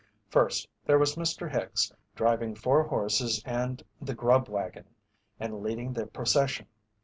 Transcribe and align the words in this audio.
First, 0.31 0.67
there 0.83 0.97
was 0.97 1.15
Mr. 1.15 1.47
Hicks, 1.51 1.93
driving 2.15 2.55
four 2.55 2.81
horses 2.81 3.39
and 3.45 3.83
the 4.01 4.15
"grub 4.15 4.49
wagon," 4.49 4.85
and 5.39 5.61
leading 5.61 5.93
the 5.93 6.07
procession. 6.07 6.65